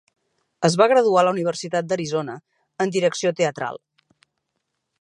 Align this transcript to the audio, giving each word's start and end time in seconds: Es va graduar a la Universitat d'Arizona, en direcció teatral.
Es 0.69 0.77
va 0.81 0.87
graduar 0.91 1.21
a 1.23 1.25
la 1.27 1.33
Universitat 1.35 1.91
d'Arizona, 1.91 2.39
en 2.87 2.95
direcció 2.97 3.33
teatral. 3.41 3.79